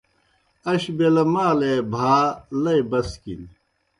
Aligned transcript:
اش 0.71 0.83
بیلہ 0.97 1.23
مالے 1.33 1.73
بھا 1.93 2.15
لئی 2.63 2.81
بسکِلِن۔ 2.89 3.51